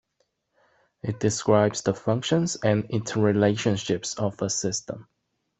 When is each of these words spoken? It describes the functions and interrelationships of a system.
It 1.03 1.19
describes 1.19 1.83
the 1.83 1.93
functions 1.93 2.55
and 2.55 2.89
interrelationships 2.89 4.17
of 4.17 4.41
a 4.41 4.49
system. 4.49 5.07